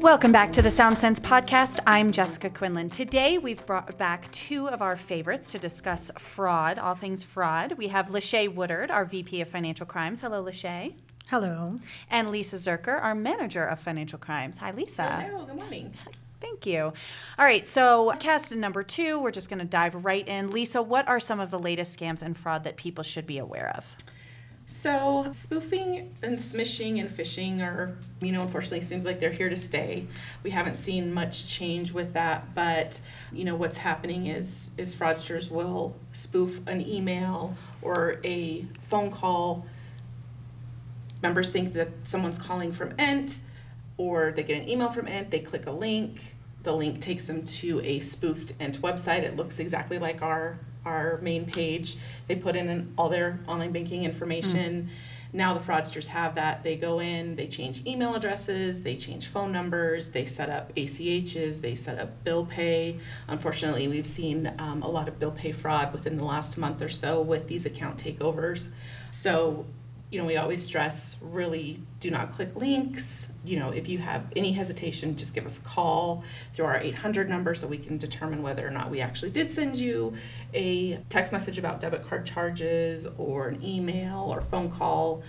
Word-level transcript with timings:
Welcome 0.00 0.32
back 0.32 0.50
to 0.52 0.62
the 0.62 0.70
Sound 0.70 0.96
Sense 0.96 1.20
podcast. 1.20 1.78
I'm 1.86 2.10
Jessica 2.10 2.48
Quinlan. 2.48 2.88
Today 2.88 3.36
we've 3.36 3.64
brought 3.66 3.98
back 3.98 4.32
two 4.32 4.66
of 4.66 4.80
our 4.80 4.96
favorites 4.96 5.52
to 5.52 5.58
discuss 5.58 6.10
fraud, 6.16 6.78
all 6.78 6.94
things 6.94 7.22
fraud. 7.22 7.72
We 7.72 7.86
have 7.88 8.08
Lachey 8.08 8.48
Woodard, 8.48 8.90
our 8.90 9.04
VP 9.04 9.42
of 9.42 9.48
Financial 9.50 9.84
Crimes. 9.84 10.18
Hello, 10.18 10.42
Lachey. 10.42 10.94
Hello. 11.26 11.76
And 12.08 12.30
Lisa 12.30 12.56
Zerker, 12.56 12.98
our 13.02 13.14
Manager 13.14 13.62
of 13.66 13.78
Financial 13.78 14.18
Crimes. 14.18 14.56
Hi, 14.56 14.70
Lisa. 14.70 15.06
Hello, 15.06 15.44
good 15.44 15.56
morning. 15.56 15.92
Thank 16.40 16.64
you. 16.64 16.80
All 17.38 17.44
right, 17.44 17.66
so 17.66 18.14
cast 18.18 18.56
number 18.56 18.82
two, 18.82 19.20
we're 19.20 19.30
just 19.30 19.50
going 19.50 19.58
to 19.58 19.66
dive 19.66 20.06
right 20.06 20.26
in. 20.26 20.50
Lisa, 20.50 20.80
what 20.80 21.06
are 21.08 21.20
some 21.20 21.40
of 21.40 21.50
the 21.50 21.58
latest 21.58 22.00
scams 22.00 22.22
and 22.22 22.34
fraud 22.34 22.64
that 22.64 22.78
people 22.78 23.04
should 23.04 23.26
be 23.26 23.36
aware 23.36 23.70
of? 23.76 23.94
So, 24.70 25.26
spoofing 25.32 26.14
and 26.22 26.38
smishing 26.38 27.00
and 27.00 27.10
phishing 27.10 27.60
are, 27.60 27.96
you 28.20 28.30
know, 28.30 28.42
unfortunately 28.42 28.82
seems 28.82 29.04
like 29.04 29.18
they're 29.18 29.32
here 29.32 29.48
to 29.48 29.56
stay. 29.56 30.06
We 30.44 30.50
haven't 30.50 30.76
seen 30.76 31.12
much 31.12 31.48
change 31.48 31.90
with 31.90 32.12
that, 32.12 32.54
but 32.54 33.00
you 33.32 33.42
know 33.42 33.56
what's 33.56 33.78
happening 33.78 34.28
is 34.28 34.70
is 34.78 34.94
fraudsters 34.94 35.50
will 35.50 35.96
spoof 36.12 36.60
an 36.68 36.80
email 36.86 37.56
or 37.82 38.20
a 38.22 38.64
phone 38.82 39.10
call. 39.10 39.66
Members 41.20 41.50
think 41.50 41.72
that 41.72 41.88
someone's 42.04 42.38
calling 42.38 42.70
from 42.70 42.94
Ent, 42.96 43.40
or 43.96 44.30
they 44.30 44.44
get 44.44 44.62
an 44.62 44.68
email 44.68 44.88
from 44.88 45.08
Ent, 45.08 45.32
they 45.32 45.40
click 45.40 45.66
a 45.66 45.72
link, 45.72 46.36
the 46.62 46.72
link 46.72 47.00
takes 47.00 47.24
them 47.24 47.42
to 47.42 47.80
a 47.80 47.98
spoofed 47.98 48.52
Ent 48.60 48.80
website. 48.82 49.24
It 49.24 49.34
looks 49.34 49.58
exactly 49.58 49.98
like 49.98 50.22
our 50.22 50.60
our 50.84 51.18
main 51.22 51.44
page. 51.46 51.96
They 52.28 52.36
put 52.36 52.56
in 52.56 52.68
an, 52.68 52.94
all 52.96 53.08
their 53.08 53.40
online 53.46 53.72
banking 53.72 54.04
information. 54.04 54.90
Now 55.32 55.54
the 55.54 55.60
fraudsters 55.60 56.06
have 56.06 56.34
that. 56.34 56.64
They 56.64 56.76
go 56.76 57.00
in, 57.00 57.36
they 57.36 57.46
change 57.46 57.86
email 57.86 58.14
addresses, 58.14 58.82
they 58.82 58.96
change 58.96 59.28
phone 59.28 59.52
numbers, 59.52 60.10
they 60.10 60.24
set 60.24 60.50
up 60.50 60.74
ACHs, 60.74 61.60
they 61.60 61.74
set 61.74 61.98
up 61.98 62.24
bill 62.24 62.46
pay. 62.46 62.98
Unfortunately, 63.28 63.86
we've 63.86 64.06
seen 64.06 64.52
um, 64.58 64.82
a 64.82 64.88
lot 64.88 65.06
of 65.06 65.18
bill 65.18 65.30
pay 65.30 65.52
fraud 65.52 65.92
within 65.92 66.18
the 66.18 66.24
last 66.24 66.58
month 66.58 66.82
or 66.82 66.88
so 66.88 67.20
with 67.20 67.46
these 67.46 67.64
account 67.64 68.02
takeovers. 68.02 68.70
So, 69.10 69.66
you 70.10 70.18
know, 70.18 70.24
we 70.24 70.36
always 70.36 70.62
stress 70.62 71.16
really 71.20 71.80
do 72.00 72.10
not 72.10 72.32
click 72.32 72.56
links. 72.56 73.28
You 73.44 73.60
know, 73.60 73.70
if 73.70 73.88
you 73.88 73.98
have 73.98 74.24
any 74.34 74.52
hesitation, 74.52 75.16
just 75.16 75.34
give 75.34 75.46
us 75.46 75.58
a 75.58 75.60
call 75.60 76.24
through 76.52 76.64
our 76.64 76.78
800 76.78 77.28
number 77.28 77.54
so 77.54 77.68
we 77.68 77.78
can 77.78 77.96
determine 77.96 78.42
whether 78.42 78.66
or 78.66 78.70
not 78.70 78.90
we 78.90 79.00
actually 79.00 79.30
did 79.30 79.50
send 79.50 79.76
you 79.76 80.14
a 80.52 80.96
text 81.08 81.32
message 81.32 81.58
about 81.58 81.80
debit 81.80 82.04
card 82.04 82.26
charges 82.26 83.06
or 83.18 83.48
an 83.48 83.64
email 83.64 84.32
or 84.32 84.40
phone 84.40 84.68
call. 84.68 85.22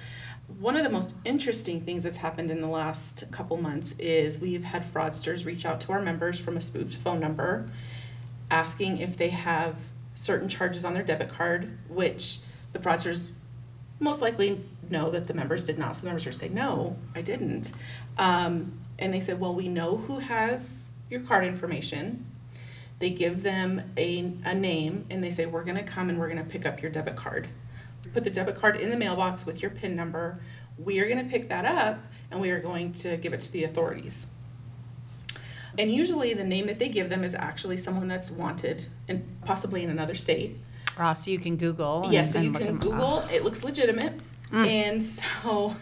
One 0.60 0.76
of 0.76 0.84
the 0.84 0.90
most 0.90 1.14
interesting 1.23 1.82
things 1.82 2.04
that's 2.04 2.18
happened 2.18 2.50
in 2.50 2.60
the 2.60 2.68
last 2.68 3.23
couple 3.32 3.58
months 3.58 3.94
is 4.00 4.40
we've 4.40 4.64
had 4.64 4.84
fraudsters 4.84 5.45
reach 5.45 5.64
out 5.64 5.80
to 5.82 5.92
our 5.92 6.02
members 6.02 6.40
from 6.40 6.58
a 6.58 6.62
spoofed 6.62 6.95
phone 6.95 7.20
number 7.20 7.70
asking 8.50 8.98
if 8.98 9.16
they 9.16 9.30
have 9.30 9.76
certain 10.16 10.50
charges 10.50 10.84
on 10.84 10.94
their 10.94 11.04
debit 11.04 11.30
card, 11.30 11.78
which 11.88 12.40
the 12.73 12.80
fraudsters 12.80 13.30
most 14.02 14.22
likely 14.22 14.64
know 14.90 15.10
that 15.12 15.28
the 15.28 15.34
members 15.34 15.64
did 15.64 15.78
not. 15.78 15.96
So 15.96 16.02
the 16.02 16.08
members 16.08 16.26
are 16.26 16.32
saying, 16.32 16.54
no, 16.54 16.98
I 17.16 17.22
didn't. 17.22 17.72
Um, 18.18 18.80
and 19.00 19.14
they 19.14 19.20
said, 19.20 19.40
well, 19.40 19.54
we 19.54 19.68
know 19.68 19.98
who 19.98 20.20
has 20.20 20.92
your 21.10 21.22
card 21.22 21.46
information. 21.46 22.26
They 23.00 23.12
give 23.12 23.44
them 23.44 23.94
a, 23.98 24.34
a 24.44 24.54
name 24.54 25.06
and 25.10 25.24
they 25.24 25.32
say, 25.32 25.46
we're 25.46 25.64
going 25.64 25.78
to 25.78 25.84
come 25.84 26.10
and 26.10 26.20
we're 26.20 26.30
going 26.30 26.44
to 26.44 26.50
pick 26.50 26.66
up 26.66 26.82
your 26.82 26.92
debit 26.92 27.16
card. 27.16 27.48
Put 28.14 28.24
the 28.24 28.30
debit 28.30 28.56
card 28.56 28.78
in 28.78 28.90
the 28.90 28.98
mailbox 28.98 29.46
with 29.46 29.62
your 29.62 29.72
PIN 29.72 29.96
number. 29.96 30.42
We 30.78 31.00
are 31.00 31.08
going 31.08 31.24
to 31.24 31.30
pick 31.30 31.48
that 31.50 31.66
up 31.66 32.00
and 32.30 32.42
we 32.42 32.50
are 32.50 32.60
going 32.60 32.94
to 32.94 33.18
give 33.18 33.34
it 33.34 33.40
to 33.42 33.52
the 33.52 33.64
authorities. 33.64 34.28
And 35.78 35.92
usually 35.92 36.34
the 36.34 36.44
name 36.44 36.68
that 36.68 36.80
they 36.80 36.90
give 36.90 37.10
them 37.10 37.24
is 37.24 37.34
actually 37.34 37.78
someone 37.78 38.08
that's 38.08 38.30
wanted 38.30 38.88
and 39.08 39.40
possibly 39.45 39.84
in 39.84 39.90
another 39.90 40.16
state. 40.16 40.58
So 41.14 41.32
you 41.32 41.39
can 41.39 41.58
Google. 41.58 42.04
And, 42.04 42.14
Yes, 42.14 42.34
so 42.34 42.39
you 42.39 42.52
can 42.54 42.78
Google, 42.78 43.20
up. 43.20 43.32
it 43.32 43.44
looks 43.44 43.64
legitimate. 43.64 44.14
Mm. 44.52 44.67
And 44.67 45.04
so 45.04 45.76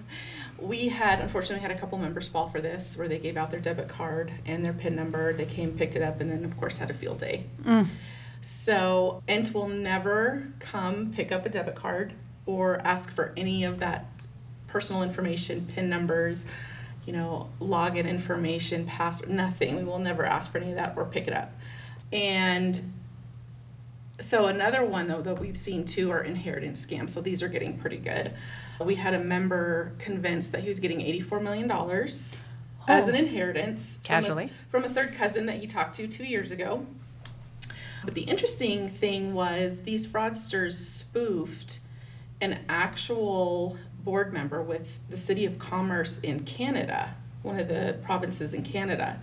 we 0.59 0.89
had, 0.89 1.19
unfortunately, 1.21 1.61
had 1.61 1.71
a 1.71 1.79
couple 1.79 1.97
members 1.97 2.27
fall 2.27 2.49
for 2.49 2.61
this 2.61 2.97
where 2.97 3.07
they 3.07 3.17
gave 3.17 3.37
out 3.37 3.51
their 3.51 3.59
debit 3.59 3.87
card 3.87 4.31
and 4.45 4.65
their 4.65 4.73
PIN 4.73 4.95
number. 4.95 5.33
They 5.33 5.45
came, 5.45 5.77
picked 5.77 5.95
it 5.95 6.01
up, 6.01 6.21
and 6.21 6.31
then, 6.31 6.43
of 6.45 6.57
course, 6.57 6.77
had 6.77 6.89
a 6.89 6.93
field 6.93 7.19
day. 7.19 7.45
Mm. 7.63 7.87
So 8.41 9.21
Ent 9.27 9.53
will 9.53 9.67
never 9.67 10.47
come 10.59 11.11
pick 11.11 11.31
up 11.31 11.45
a 11.45 11.49
debit 11.49 11.75
card 11.75 12.13
or 12.45 12.79
ask 12.79 13.11
for 13.11 13.33
any 13.35 13.63
of 13.63 13.79
that 13.79 14.05
personal 14.67 15.03
information, 15.03 15.65
PIN 15.73 15.89
numbers, 15.89 16.45
you 17.05 17.13
know, 17.13 17.49
login 17.59 18.07
information, 18.07 18.85
password, 18.85 19.29
nothing. 19.29 19.75
We 19.75 19.83
will 19.83 19.99
never 19.99 20.25
ask 20.25 20.51
for 20.51 20.59
any 20.59 20.69
of 20.69 20.75
that 20.77 20.93
or 20.95 21.05
pick 21.05 21.27
it 21.27 21.33
up. 21.33 21.51
And 22.13 22.79
so 24.19 24.47
another 24.47 24.83
one 24.83 25.07
though 25.07 25.21
that 25.21 25.39
we've 25.39 25.57
seen 25.57 25.85
too 25.85 26.11
are 26.11 26.21
inheritance 26.23 26.85
scams. 26.85 27.09
So 27.11 27.21
these 27.21 27.41
are 27.41 27.47
getting 27.47 27.77
pretty 27.77 27.97
good. 27.97 28.33
We 28.83 28.95
had 28.95 29.13
a 29.13 29.19
member 29.19 29.93
convinced 29.99 30.51
that 30.53 30.61
he 30.61 30.67
was 30.67 30.79
getting 30.79 31.01
eighty-four 31.01 31.39
million 31.39 31.67
dollars 31.67 32.37
oh. 32.81 32.85
as 32.87 33.07
an 33.07 33.15
Oh. 33.15 33.19
inheritance 33.19 33.95
from 33.97 34.01
a- 34.03 34.07
Casually. 34.07 34.49
from 34.69 34.83
a 34.83 34.89
third 34.89 35.13
cousin 35.15 35.45
that 35.47 35.57
he 35.57 35.67
talked 35.67 35.95
to 35.97 36.07
two 36.07 36.25
years 36.25 36.51
ago. 36.51 36.85
But 38.05 38.13
the 38.15 38.21
interesting 38.21 38.89
thing 38.89 39.33
was 39.33 39.81
these 39.81 40.07
fraudsters 40.07 40.73
spoofed 40.73 41.79
an 42.41 42.59
actual 42.69 43.75
board 44.03 44.31
member 44.31 44.61
with 44.61 44.99
the 45.09 45.17
City 45.17 45.45
of 45.45 45.59
Commerce 45.59 46.19
in 46.19 46.45
Canada, 46.45 47.15
one 47.41 47.59
of 47.59 47.67
the 47.67 47.99
provinces 48.03 48.53
in 48.53 48.63
Canada. 48.63 49.21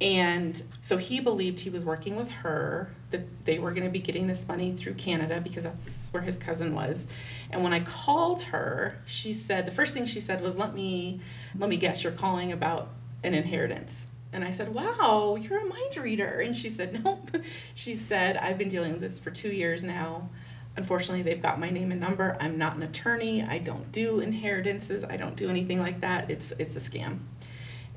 And 0.00 0.62
so 0.80 0.96
he 0.96 1.18
believed 1.18 1.60
he 1.60 1.70
was 1.70 1.84
working 1.84 2.14
with 2.14 2.30
her, 2.30 2.92
that 3.10 3.44
they 3.44 3.58
were 3.58 3.70
going 3.70 3.84
to 3.84 3.90
be 3.90 3.98
getting 3.98 4.26
this 4.26 4.46
money 4.46 4.72
through 4.72 4.94
Canada 4.94 5.40
because 5.40 5.64
that's 5.64 6.08
where 6.12 6.22
his 6.22 6.38
cousin 6.38 6.74
was. 6.74 7.06
And 7.50 7.62
when 7.62 7.72
I 7.72 7.80
called 7.80 8.42
her, 8.42 8.98
she 9.06 9.32
said 9.32 9.66
the 9.66 9.72
first 9.72 9.94
thing 9.94 10.06
she 10.06 10.20
said 10.20 10.40
was, 10.40 10.56
"Let 10.56 10.74
me, 10.74 11.20
let 11.58 11.68
me 11.68 11.76
guess, 11.76 12.02
you're 12.02 12.12
calling 12.12 12.52
about 12.52 12.88
an 13.22 13.34
inheritance." 13.34 14.06
And 14.32 14.44
I 14.44 14.52
said, 14.52 14.74
"Wow, 14.74 15.36
you're 15.40 15.60
a 15.60 15.64
mind 15.64 15.96
reader." 15.96 16.40
And 16.40 16.56
she 16.56 16.70
said, 16.70 17.00
"Nope." 17.04 17.36
She 17.74 17.94
said, 17.94 18.36
"I've 18.36 18.58
been 18.58 18.68
dealing 18.68 18.92
with 18.92 19.00
this 19.00 19.18
for 19.18 19.30
two 19.30 19.50
years 19.50 19.82
now. 19.82 20.28
Unfortunately, 20.76 21.22
they've 21.22 21.42
got 21.42 21.58
my 21.58 21.68
name 21.68 21.90
and 21.90 22.00
number. 22.00 22.36
I'm 22.40 22.56
not 22.56 22.76
an 22.76 22.82
attorney. 22.84 23.42
I 23.42 23.58
don't 23.58 23.90
do 23.90 24.20
inheritances. 24.20 25.02
I 25.02 25.16
don't 25.16 25.36
do 25.36 25.50
anything 25.50 25.80
like 25.80 26.00
that. 26.00 26.30
It's 26.30 26.52
it's 26.58 26.76
a 26.76 26.80
scam." 26.80 27.18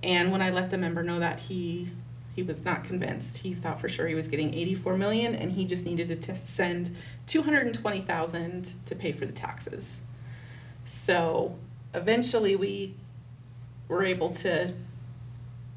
And 0.01 0.31
when 0.33 0.41
I 0.41 0.49
let 0.49 0.69
the 0.69 0.77
member 0.77 1.01
know 1.01 1.19
that 1.19 1.39
he 1.39 1.89
he 2.35 2.43
was 2.43 2.65
not 2.65 2.83
convinced. 2.83 3.39
He 3.39 3.53
thought 3.53 3.79
for 3.79 3.87
sure 3.89 4.07
he 4.07 4.15
was 4.15 4.27
getting 4.27 4.53
84 4.53 4.97
million 4.97 5.35
and 5.35 5.51
he 5.51 5.65
just 5.65 5.85
needed 5.85 6.07
to 6.07 6.15
t- 6.15 6.39
send 6.43 6.89
220,000 7.27 8.73
to 8.85 8.95
pay 8.95 9.11
for 9.11 9.25
the 9.25 9.31
taxes. 9.31 10.01
So, 10.85 11.55
eventually 11.93 12.55
we 12.55 12.95
were 13.87 14.03
able 14.03 14.29
to 14.31 14.73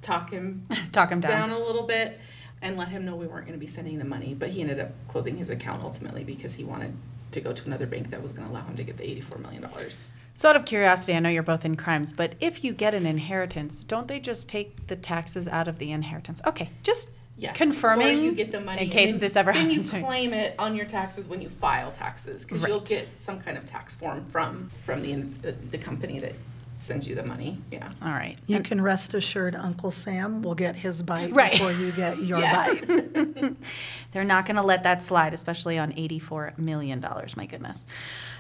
talk 0.03 0.31
him 0.31 0.63
Talk 0.93 1.11
him 1.11 1.21
down 1.21 1.51
down. 1.51 1.51
a 1.51 1.59
little 1.59 1.87
bit 1.87 2.19
and 2.63 2.77
let 2.77 2.89
him 2.89 3.05
know 3.05 3.15
we 3.17 3.27
weren't 3.27 3.47
going 3.47 3.59
to 3.59 3.65
be 3.65 3.67
sending 3.67 3.99
the 3.99 4.05
money, 4.05 4.35
but 4.35 4.51
he 4.51 4.63
ended 4.63 4.81
up 4.81 4.93
closing 5.09 5.37
his 5.37 5.51
account 5.51 5.83
ultimately 5.83 6.25
because 6.25 6.55
he 6.55 6.65
wanted 6.65 6.95
to 7.33 7.41
go 7.41 7.53
to 7.53 7.65
another 7.67 7.87
bank 7.87 8.11
that 8.11 8.23
was 8.23 8.33
going 8.33 8.47
to 8.47 8.53
allow 8.53 8.65
him 8.65 8.77
to 8.77 8.83
get 8.83 8.97
the 8.97 9.05
84 9.09 9.39
million 9.39 9.63
dollars. 9.63 10.07
So, 10.39 10.51
out 10.51 10.57
of 10.57 10.67
curiosity, 10.67 11.15
I 11.15 11.21
know 11.21 11.31
you're 11.31 11.43
both 11.43 11.65
in 11.65 11.77
crimes, 11.77 12.13
but 12.13 12.35
if 12.41 12.63
you 12.63 12.75
get 12.75 12.93
an 12.93 13.07
inheritance, 13.07 13.83
don't 13.83 14.07
they 14.07 14.21
just 14.21 14.51
take 14.51 14.87
the 14.87 14.95
taxes 14.95 15.49
out 15.49 15.67
of 15.67 15.79
the 15.79 15.91
inheritance? 15.93 16.43
Okay, 16.47 16.69
just 16.83 17.09
Yes. 17.39 17.57
confirming 17.57 18.19
Or 18.19 18.21
you 18.23 18.33
get 18.35 18.53
the 18.53 18.61
money 18.61 18.83
in 18.83 18.91
case 18.91 19.13
then- 19.13 19.21
this 19.21 19.35
ever 19.35 19.53
then 19.53 19.67
happens. 19.71 19.93
you 19.95 20.01
claim 20.01 20.35
it 20.35 20.55
on 20.59 20.75
your 20.77 20.85
taxes 20.87 21.27
when 21.27 21.41
you 21.41 21.49
file 21.49 21.91
taxes 21.91 22.45
because 22.45 22.67
you'll 22.69 22.81
get 22.81 23.09
some 23.19 23.41
kind 23.41 23.57
of 23.59 23.65
tax 23.65 23.95
form 23.95 24.27
from 24.31 24.71
from 24.85 25.01
the, 25.03 25.15
the 25.43 25.53
the 25.53 25.79
company 25.79 26.19
that 26.21 26.35
sends 26.79 27.09
you 27.09 27.15
the 27.15 27.23
money. 27.25 27.59
Yeah. 27.71 27.91
All 28.03 28.11
right. 28.11 28.37
You 28.47 28.57
And- 28.57 28.65
can 28.65 28.81
rest 28.81 29.15
assured 29.15 29.55
Uncle 29.55 29.91
Sam 29.91 30.43
will 30.43 30.55
get 30.55 30.77
his 30.77 31.03
bite 31.03 31.33
Right. 31.33 31.53
before 31.53 31.73
you 31.73 31.93
get 31.93 32.19
your 32.23 32.39
Yeah. 32.39 32.75
bite. 32.75 33.57
They're 34.13 34.25
not 34.25 34.47
going 34.47 34.57
to 34.57 34.63
let 34.63 34.83
that 34.83 35.03
slide, 35.03 35.35
especially 35.35 35.79
on 35.79 35.93
$84 35.93 36.59
million. 36.59 37.05
My 37.37 37.47
goodness. 37.47 37.85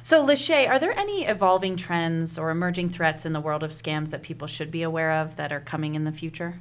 So, 0.02 0.24
Lachey, 0.24 0.68
are 0.68 0.78
there 0.78 0.96
any 0.96 1.26
evolving 1.26 1.76
trends 1.76 2.38
or 2.38 2.50
emerging 2.50 2.90
threats 2.90 3.26
in 3.26 3.32
the 3.32 3.40
world 3.40 3.62
of 3.62 3.70
scams 3.70 4.10
that 4.10 4.22
people 4.22 4.46
should 4.46 4.70
be 4.70 4.82
aware 4.82 5.12
of 5.12 5.36
that 5.36 5.52
are 5.52 5.60
coming 5.60 5.94
in 5.94 6.04
the 6.04 6.12
future? 6.12 6.60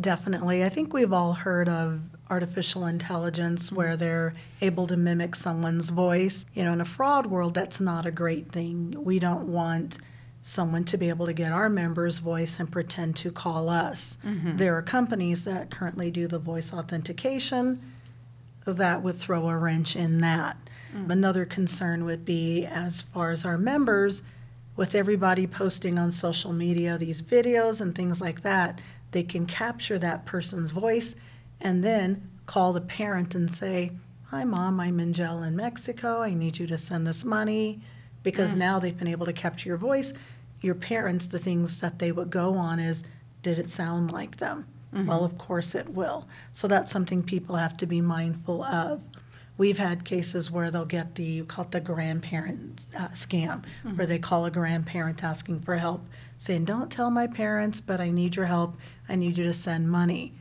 Definitely. 0.00 0.64
I 0.64 0.68
think 0.68 0.92
we've 0.92 1.12
all 1.12 1.34
heard 1.34 1.68
of 1.68 2.00
artificial 2.30 2.86
intelligence 2.86 3.70
where 3.70 3.90
mm-hmm. 3.90 3.98
they're 3.98 4.32
able 4.60 4.86
to 4.88 4.96
mimic 4.96 5.34
someone's 5.36 5.90
voice. 5.90 6.46
You 6.54 6.64
know, 6.64 6.72
in 6.72 6.80
a 6.80 6.84
fraud 6.84 7.26
world, 7.26 7.54
that's 7.54 7.80
not 7.80 8.06
a 8.06 8.10
great 8.10 8.50
thing. 8.50 8.96
We 9.04 9.18
don't 9.18 9.48
want 9.48 9.98
someone 10.46 10.84
to 10.84 10.98
be 10.98 11.08
able 11.08 11.24
to 11.24 11.32
get 11.32 11.52
our 11.52 11.70
member's 11.70 12.18
voice 12.18 12.60
and 12.60 12.70
pretend 12.70 13.16
to 13.16 13.32
call 13.32 13.70
us. 13.70 14.18
Mm-hmm. 14.22 14.58
There 14.58 14.76
are 14.76 14.82
companies 14.82 15.44
that 15.44 15.70
currently 15.70 16.10
do 16.10 16.28
the 16.28 16.38
voice 16.38 16.70
authentication 16.70 17.80
that 18.66 19.02
would 19.02 19.16
throw 19.16 19.48
a 19.48 19.56
wrench 19.56 19.96
in 19.96 20.20
that. 20.20 20.58
Mm. 20.94 21.10
Another 21.10 21.46
concern 21.46 22.04
would 22.04 22.26
be 22.26 22.66
as 22.66 23.00
far 23.00 23.30
as 23.30 23.46
our 23.46 23.56
members, 23.56 24.22
with 24.76 24.94
everybody 24.94 25.46
posting 25.46 25.98
on 25.98 26.12
social 26.12 26.52
media 26.52 26.98
these 26.98 27.22
videos 27.22 27.80
and 27.80 27.94
things 27.94 28.20
like 28.20 28.42
that, 28.42 28.82
they 29.12 29.22
can 29.22 29.46
capture 29.46 29.98
that 29.98 30.26
person's 30.26 30.72
voice 30.72 31.16
and 31.60 31.82
then 31.82 32.28
call 32.44 32.74
the 32.74 32.80
parent 32.82 33.34
and 33.34 33.54
say, 33.54 33.92
Hi, 34.26 34.44
mom, 34.44 34.78
I'm 34.78 35.00
in 35.00 35.14
jail 35.14 35.42
in 35.42 35.56
Mexico. 35.56 36.20
I 36.20 36.34
need 36.34 36.58
you 36.58 36.66
to 36.66 36.76
send 36.76 37.06
this 37.06 37.24
money. 37.24 37.80
Because 38.24 38.56
now 38.56 38.78
they've 38.80 38.96
been 38.98 39.06
able 39.06 39.26
to 39.26 39.32
capture 39.32 39.68
your 39.68 39.78
voice. 39.78 40.12
Your 40.60 40.74
parents, 40.74 41.26
the 41.28 41.38
things 41.38 41.80
that 41.80 41.98
they 42.00 42.10
would 42.10 42.30
go 42.30 42.54
on 42.54 42.80
is, 42.80 43.04
Did 43.42 43.58
it 43.60 43.70
sound 43.70 44.10
like 44.10 44.38
them? 44.38 44.66
Well, 45.06 45.24
of 45.24 45.36
course 45.38 45.74
it 45.74 45.88
will. 45.94 46.26
So 46.52 46.66
that's 46.68 46.90
something 46.92 47.22
people 47.22 47.56
have 47.56 47.76
to 47.78 47.86
be 47.86 48.00
mindful 48.00 48.62
of. 48.62 49.00
We've 49.58 49.78
had 49.78 50.04
cases 50.04 50.50
where 50.50 50.70
they'll 50.70 50.84
get 50.84 51.14
the, 51.16 51.42
call 51.44 51.64
it 51.64 51.70
the 51.72 51.80
grandparent 51.80 52.86
uh, 52.96 53.08
scam, 53.08 53.64
where 53.96 54.06
they 54.06 54.18
call 54.18 54.44
a 54.46 54.50
grandparent 54.50 55.22
asking 55.22 55.60
for 55.60 55.76
help, 55.76 56.04
saying, 56.38 56.64
Don't 56.64 56.90
tell 56.90 57.10
my 57.10 57.26
parents, 57.26 57.80
but 57.80 58.00
I 58.00 58.10
need 58.10 58.34
your 58.36 58.46
help. 58.46 58.76
I 59.08 59.16
need 59.16 59.36
you 59.36 59.44
to 59.44 59.52
send 59.54 59.90
money. 59.90 60.32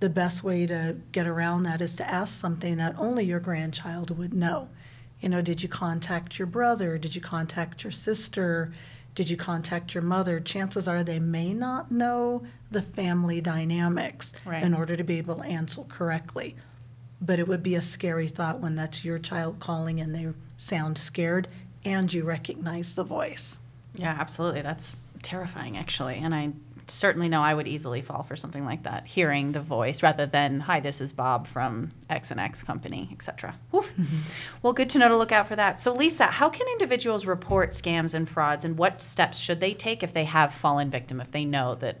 The 0.00 0.10
best 0.10 0.42
way 0.42 0.66
to 0.66 0.96
get 1.12 1.26
around 1.26 1.62
that 1.64 1.80
is 1.80 1.94
to 1.96 2.10
ask 2.10 2.38
something 2.38 2.76
that 2.78 2.94
only 2.98 3.24
your 3.24 3.40
grandchild 3.40 4.16
would 4.18 4.34
know. 4.34 4.68
You 5.24 5.30
know, 5.30 5.40
did 5.40 5.62
you 5.62 5.70
contact 5.70 6.38
your 6.38 6.44
brother? 6.44 6.98
Did 6.98 7.14
you 7.14 7.22
contact 7.22 7.82
your 7.82 7.90
sister? 7.90 8.70
Did 9.14 9.30
you 9.30 9.38
contact 9.38 9.94
your 9.94 10.02
mother? 10.02 10.38
Chances 10.38 10.86
are 10.86 11.02
they 11.02 11.18
may 11.18 11.54
not 11.54 11.90
know 11.90 12.42
the 12.70 12.82
family 12.82 13.40
dynamics 13.40 14.34
Right. 14.44 14.62
in 14.62 14.74
order 14.74 14.98
to 14.98 15.02
be 15.02 15.16
able 15.16 15.36
to 15.36 15.42
answer 15.44 15.82
correctly. 15.88 16.56
But 17.22 17.38
it 17.38 17.48
would 17.48 17.62
be 17.62 17.74
a 17.74 17.80
scary 17.80 18.28
thought 18.28 18.60
when 18.60 18.74
that's 18.76 19.02
your 19.02 19.18
child 19.18 19.60
calling 19.60 19.98
and 19.98 20.14
they 20.14 20.28
sound 20.58 20.98
scared 20.98 21.48
and 21.86 22.12
you 22.12 22.22
recognize 22.24 22.92
the 22.94 23.04
voice. 23.04 23.60
Yeah, 23.94 24.14
absolutely. 24.20 24.60
That's 24.60 24.94
terrifying, 25.22 25.78
actually. 25.78 26.16
And 26.16 26.34
I 26.34 26.50
certainly 26.90 27.28
know 27.28 27.40
I 27.40 27.54
would 27.54 27.68
easily 27.68 28.02
fall 28.02 28.22
for 28.22 28.36
something 28.36 28.64
like 28.64 28.82
that, 28.84 29.06
hearing 29.06 29.52
the 29.52 29.60
voice 29.60 30.02
rather 30.02 30.26
than, 30.26 30.60
hi, 30.60 30.80
this 30.80 31.00
is 31.00 31.12
Bob 31.12 31.46
from 31.46 31.92
X 32.10 32.30
and 32.30 32.40
X 32.40 32.62
company, 32.62 33.08
etc. 33.12 33.54
Woof. 33.72 33.92
Mm-hmm. 33.96 34.16
Well, 34.62 34.72
good 34.72 34.90
to 34.90 34.98
know 34.98 35.08
to 35.08 35.16
look 35.16 35.32
out 35.32 35.48
for 35.48 35.56
that. 35.56 35.80
So, 35.80 35.92
Lisa, 35.92 36.24
how 36.24 36.48
can 36.48 36.66
individuals 36.68 37.26
report 37.26 37.70
scams 37.70 38.14
and 38.14 38.28
frauds, 38.28 38.64
and 38.64 38.78
what 38.78 39.00
steps 39.00 39.38
should 39.38 39.60
they 39.60 39.74
take 39.74 40.02
if 40.02 40.12
they 40.12 40.24
have 40.24 40.52
fallen 40.52 40.90
victim, 40.90 41.20
if 41.20 41.30
they 41.30 41.44
know 41.44 41.74
that 41.76 41.98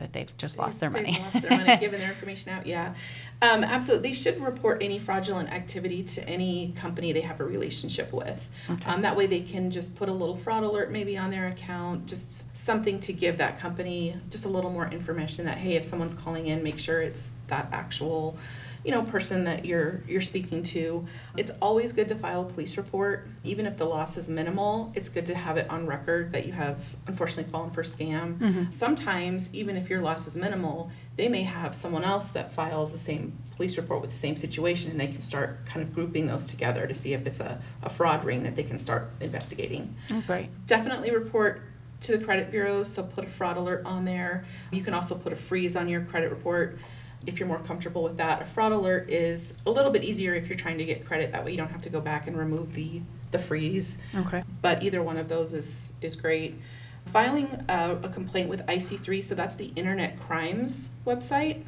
that 0.00 0.12
they've 0.12 0.36
just 0.36 0.58
lost 0.58 0.80
their 0.80 0.90
They've 0.90 1.04
money? 1.04 1.18
lost 1.18 1.40
their 1.42 1.56
money, 1.56 1.76
given 1.80 2.00
their 2.00 2.10
information 2.10 2.50
out, 2.50 2.66
yeah. 2.66 2.94
Um, 3.42 3.62
absolutely, 3.64 4.08
they 4.10 4.14
should 4.14 4.40
report 4.40 4.82
any 4.82 4.98
fraudulent 4.98 5.50
activity 5.50 6.02
to 6.02 6.28
any 6.28 6.72
company 6.76 7.12
they 7.12 7.20
have 7.20 7.40
a 7.40 7.44
relationship 7.44 8.12
with. 8.12 8.48
Okay. 8.68 8.90
Um, 8.90 9.02
that 9.02 9.16
way 9.16 9.26
they 9.26 9.40
can 9.40 9.70
just 9.70 9.94
put 9.94 10.08
a 10.08 10.12
little 10.12 10.36
fraud 10.36 10.64
alert 10.64 10.90
maybe 10.90 11.16
on 11.16 11.30
their 11.30 11.48
account, 11.48 12.06
just 12.06 12.54
something 12.56 12.98
to 13.00 13.12
give 13.12 13.38
that 13.38 13.58
company 13.58 14.16
just 14.28 14.44
a 14.44 14.48
little 14.48 14.70
more 14.70 14.88
information 14.88 15.44
that, 15.44 15.58
hey, 15.58 15.76
if 15.76 15.84
someone's 15.84 16.14
calling 16.14 16.48
in, 16.48 16.62
make 16.62 16.78
sure 16.78 17.00
it's 17.00 17.32
that 17.50 17.68
actual, 17.72 18.36
you 18.84 18.90
know, 18.90 19.02
person 19.02 19.44
that 19.44 19.64
you're, 19.64 20.02
you're 20.08 20.20
speaking 20.20 20.62
to. 20.62 21.06
It's 21.36 21.50
always 21.60 21.92
good 21.92 22.08
to 22.08 22.14
file 22.14 22.42
a 22.42 22.44
police 22.46 22.76
report, 22.76 23.28
even 23.44 23.66
if 23.66 23.76
the 23.76 23.84
loss 23.84 24.16
is 24.16 24.28
minimal, 24.28 24.90
it's 24.94 25.08
good 25.08 25.26
to 25.26 25.34
have 25.34 25.56
it 25.56 25.68
on 25.68 25.86
record 25.86 26.32
that 26.32 26.46
you 26.46 26.52
have 26.52 26.96
unfortunately 27.06 27.50
fallen 27.52 27.70
for 27.70 27.82
scam. 27.82 28.38
Mm-hmm. 28.38 28.70
Sometimes, 28.70 29.54
even 29.54 29.76
if 29.76 29.90
your 29.90 30.00
loss 30.00 30.26
is 30.26 30.34
minimal, 30.34 30.90
they 31.16 31.28
may 31.28 31.42
have 31.42 31.76
someone 31.76 32.04
else 32.04 32.28
that 32.28 32.52
files 32.52 32.92
the 32.92 32.98
same 32.98 33.36
police 33.54 33.76
report 33.76 34.00
with 34.00 34.10
the 34.10 34.16
same 34.16 34.36
situation, 34.36 34.90
and 34.90 34.98
they 34.98 35.08
can 35.08 35.20
start 35.20 35.66
kind 35.66 35.82
of 35.82 35.94
grouping 35.94 36.26
those 36.26 36.46
together 36.46 36.86
to 36.86 36.94
see 36.94 37.12
if 37.12 37.26
it's 37.26 37.40
a, 37.40 37.60
a 37.82 37.90
fraud 37.90 38.24
ring 38.24 38.42
that 38.44 38.56
they 38.56 38.62
can 38.62 38.78
start 38.78 39.10
investigating. 39.20 39.94
Great. 40.26 40.48
Definitely 40.66 41.10
report 41.10 41.60
to 42.00 42.16
the 42.16 42.24
credit 42.24 42.50
bureaus, 42.50 42.90
so 42.90 43.02
put 43.02 43.24
a 43.24 43.28
fraud 43.28 43.58
alert 43.58 43.82
on 43.84 44.06
there. 44.06 44.46
You 44.70 44.82
can 44.82 44.94
also 44.94 45.14
put 45.14 45.34
a 45.34 45.36
freeze 45.36 45.76
on 45.76 45.90
your 45.90 46.00
credit 46.00 46.30
report 46.30 46.78
if 47.26 47.38
you're 47.38 47.48
more 47.48 47.58
comfortable 47.60 48.02
with 48.02 48.16
that. 48.16 48.42
A 48.42 48.44
fraud 48.44 48.72
alert 48.72 49.10
is 49.10 49.54
a 49.66 49.70
little 49.70 49.90
bit 49.90 50.02
easier 50.04 50.34
if 50.34 50.48
you're 50.48 50.58
trying 50.58 50.78
to 50.78 50.84
get 50.84 51.04
credit, 51.06 51.32
that 51.32 51.44
way 51.44 51.50
you 51.50 51.56
don't 51.56 51.70
have 51.72 51.82
to 51.82 51.90
go 51.90 52.00
back 52.00 52.26
and 52.26 52.36
remove 52.36 52.74
the, 52.74 53.02
the 53.30 53.38
freeze 53.38 53.98
Okay. 54.16 54.42
but 54.62 54.82
either 54.82 55.02
one 55.02 55.16
of 55.16 55.28
those 55.28 55.54
is 55.54 55.92
is 56.00 56.16
great. 56.16 56.58
Filing 57.06 57.48
a, 57.68 57.98
a 58.02 58.08
complaint 58.08 58.48
with 58.48 58.64
IC3, 58.66 59.22
so 59.24 59.34
that's 59.34 59.54
the 59.56 59.72
Internet 59.76 60.20
Crimes 60.20 60.90
website. 61.06 61.62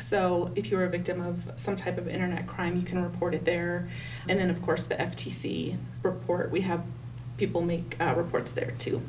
So 0.00 0.50
if 0.56 0.68
you're 0.70 0.84
a 0.84 0.88
victim 0.88 1.20
of 1.20 1.52
some 1.56 1.76
type 1.76 1.98
of 1.98 2.08
internet 2.08 2.46
crime, 2.46 2.76
you 2.76 2.82
can 2.82 3.02
report 3.02 3.34
it 3.34 3.44
there. 3.44 3.88
And 4.28 4.38
then, 4.40 4.48
of 4.50 4.62
course, 4.62 4.86
the 4.86 4.94
FTC 4.94 5.76
report. 6.02 6.50
We 6.50 6.62
have 6.62 6.82
people 7.36 7.60
make 7.60 7.96
uh, 8.00 8.14
reports 8.16 8.52
there 8.52 8.72
too. 8.78 9.02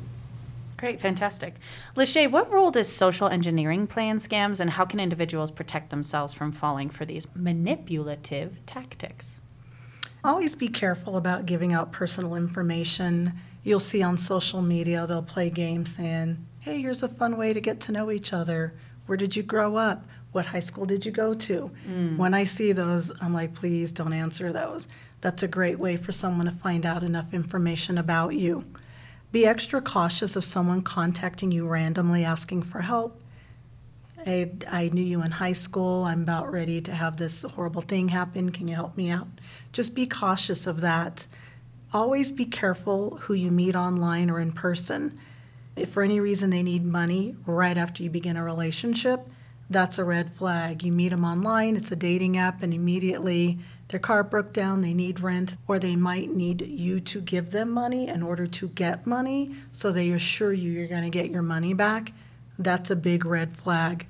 Great, 0.76 1.00
fantastic. 1.00 1.54
Lachey, 1.96 2.30
what 2.30 2.50
role 2.50 2.70
does 2.70 2.88
social 2.92 3.28
engineering 3.28 3.86
play 3.86 4.08
in 4.08 4.18
scams, 4.18 4.60
and 4.60 4.70
how 4.70 4.84
can 4.84 5.00
individuals 5.00 5.50
protect 5.50 5.90
themselves 5.90 6.34
from 6.34 6.52
falling 6.52 6.90
for 6.90 7.04
these 7.04 7.26
manipulative 7.34 8.64
tactics? 8.66 9.40
Always 10.24 10.54
be 10.54 10.68
careful 10.68 11.16
about 11.16 11.46
giving 11.46 11.72
out 11.72 11.92
personal 11.92 12.34
information. 12.34 13.34
You'll 13.62 13.78
see 13.80 14.02
on 14.02 14.16
social 14.16 14.62
media 14.62 15.06
they'll 15.06 15.22
play 15.22 15.50
games 15.50 15.96
saying, 15.96 16.44
hey, 16.60 16.80
here's 16.80 17.02
a 17.02 17.08
fun 17.08 17.36
way 17.36 17.52
to 17.52 17.60
get 17.60 17.80
to 17.80 17.92
know 17.92 18.10
each 18.10 18.32
other. 18.32 18.74
Where 19.06 19.18
did 19.18 19.36
you 19.36 19.42
grow 19.42 19.76
up? 19.76 20.04
What 20.32 20.46
high 20.46 20.60
school 20.60 20.86
did 20.86 21.04
you 21.04 21.12
go 21.12 21.34
to? 21.34 21.70
Mm. 21.86 22.16
When 22.16 22.34
I 22.34 22.44
see 22.44 22.72
those, 22.72 23.12
I'm 23.20 23.34
like, 23.34 23.54
please 23.54 23.92
don't 23.92 24.14
answer 24.14 24.52
those. 24.52 24.88
That's 25.20 25.42
a 25.42 25.48
great 25.48 25.78
way 25.78 25.96
for 25.96 26.10
someone 26.10 26.46
to 26.46 26.52
find 26.52 26.84
out 26.84 27.02
enough 27.02 27.32
information 27.32 27.98
about 27.98 28.34
you. 28.34 28.64
Be 29.34 29.46
extra 29.46 29.80
cautious 29.80 30.36
of 30.36 30.44
someone 30.44 30.80
contacting 30.82 31.50
you 31.50 31.66
randomly 31.66 32.22
asking 32.22 32.62
for 32.62 32.82
help. 32.82 33.20
I, 34.24 34.52
I 34.70 34.90
knew 34.92 35.02
you 35.02 35.24
in 35.24 35.32
high 35.32 35.54
school. 35.54 36.04
I'm 36.04 36.22
about 36.22 36.52
ready 36.52 36.80
to 36.82 36.94
have 36.94 37.16
this 37.16 37.42
horrible 37.42 37.82
thing 37.82 38.10
happen. 38.10 38.52
Can 38.52 38.68
you 38.68 38.76
help 38.76 38.96
me 38.96 39.10
out? 39.10 39.26
Just 39.72 39.96
be 39.96 40.06
cautious 40.06 40.68
of 40.68 40.82
that. 40.82 41.26
Always 41.92 42.30
be 42.30 42.44
careful 42.44 43.16
who 43.22 43.34
you 43.34 43.50
meet 43.50 43.74
online 43.74 44.30
or 44.30 44.38
in 44.38 44.52
person. 44.52 45.18
If 45.74 45.88
for 45.88 46.04
any 46.04 46.20
reason 46.20 46.50
they 46.50 46.62
need 46.62 46.84
money 46.84 47.34
right 47.44 47.76
after 47.76 48.04
you 48.04 48.10
begin 48.10 48.36
a 48.36 48.44
relationship, 48.44 49.26
that's 49.68 49.98
a 49.98 50.04
red 50.04 50.32
flag. 50.36 50.84
You 50.84 50.92
meet 50.92 51.08
them 51.08 51.24
online, 51.24 51.74
it's 51.74 51.90
a 51.90 51.96
dating 51.96 52.36
app, 52.36 52.62
and 52.62 52.72
immediately 52.72 53.58
their 53.88 54.00
car 54.00 54.24
broke 54.24 54.52
down, 54.52 54.80
they 54.80 54.94
need 54.94 55.20
rent, 55.20 55.56
or 55.68 55.78
they 55.78 55.96
might 55.96 56.30
need 56.30 56.62
you 56.62 57.00
to 57.00 57.20
give 57.20 57.50
them 57.50 57.70
money 57.70 58.08
in 58.08 58.22
order 58.22 58.46
to 58.46 58.68
get 58.68 59.06
money, 59.06 59.54
so 59.72 59.92
they 59.92 60.10
assure 60.10 60.52
you 60.52 60.72
you're 60.72 60.88
going 60.88 61.02
to 61.02 61.10
get 61.10 61.30
your 61.30 61.42
money 61.42 61.74
back. 61.74 62.12
That's 62.58 62.90
a 62.90 62.96
big 62.96 63.24
red 63.24 63.56
flag. 63.56 64.06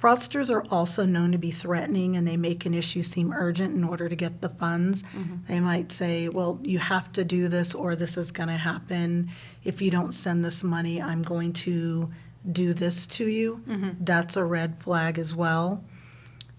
Fraudsters 0.00 0.48
are 0.48 0.64
also 0.70 1.04
known 1.04 1.32
to 1.32 1.38
be 1.38 1.50
threatening 1.50 2.16
and 2.16 2.26
they 2.26 2.36
make 2.36 2.64
an 2.66 2.74
issue 2.74 3.02
seem 3.02 3.32
urgent 3.32 3.74
in 3.74 3.82
order 3.82 4.08
to 4.08 4.14
get 4.14 4.40
the 4.40 4.48
funds. 4.48 5.02
Mm-hmm. 5.02 5.36
They 5.48 5.58
might 5.58 5.90
say, 5.90 6.28
Well, 6.28 6.60
you 6.62 6.78
have 6.78 7.10
to 7.12 7.24
do 7.24 7.48
this 7.48 7.74
or 7.74 7.96
this 7.96 8.16
is 8.16 8.30
going 8.30 8.48
to 8.48 8.56
happen. 8.56 9.30
If 9.64 9.82
you 9.82 9.90
don't 9.90 10.12
send 10.12 10.44
this 10.44 10.62
money, 10.62 11.02
I'm 11.02 11.22
going 11.22 11.52
to 11.54 12.12
do 12.52 12.74
this 12.74 13.08
to 13.08 13.26
you. 13.26 13.60
Mm-hmm. 13.66 14.04
That's 14.04 14.36
a 14.36 14.44
red 14.44 14.80
flag 14.80 15.18
as 15.18 15.34
well. 15.34 15.84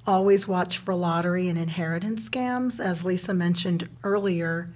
Always 0.10 0.48
watch 0.48 0.80
for 0.80 0.96
lottery 0.96 1.50
and 1.50 1.58
inheritance 1.60 2.28
scams. 2.28 2.84
As 2.84 3.06
Lisa 3.06 3.32
mentioned 3.32 3.88
earlier, 4.04 4.68